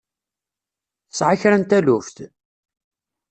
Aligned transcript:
Tesɛa 1.09 1.35
kra 1.41 1.57
n 1.57 1.63
taluft? 1.69 2.17